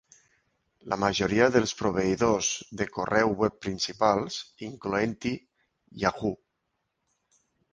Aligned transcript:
La 0.93 0.97
majoria 1.01 1.49
dels 1.55 1.73
proveïdors 1.81 2.49
de 2.81 2.87
correu 2.95 3.35
web 3.43 3.59
principals, 3.67 4.41
incloent-hi 4.71 5.35
Yahoo! 6.07 6.35